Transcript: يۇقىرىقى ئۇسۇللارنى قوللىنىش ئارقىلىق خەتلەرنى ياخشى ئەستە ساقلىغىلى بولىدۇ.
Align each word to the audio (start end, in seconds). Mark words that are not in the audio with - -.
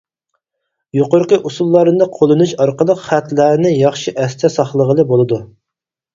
يۇقىرىقى 0.99 1.37
ئۇسۇللارنى 1.49 2.07
قوللىنىش 2.15 2.55
ئارقىلىق 2.65 3.05
خەتلەرنى 3.05 3.75
ياخشى 3.75 4.17
ئەستە 4.25 4.53
ساقلىغىلى 4.57 5.09
بولىدۇ. 5.15 5.41